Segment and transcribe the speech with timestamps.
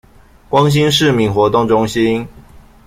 [0.49, 2.27] 光興市民活動中心